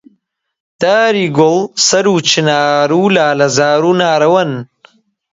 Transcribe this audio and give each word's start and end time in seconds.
داری 0.81 1.25
گوڵ، 1.37 1.57
سەرو 1.87 2.13
و 2.15 2.25
چنار 2.29 2.89
و 2.93 3.01
لالەزار 3.15 3.81
و 3.87 3.91
نارەوەن 4.01 4.51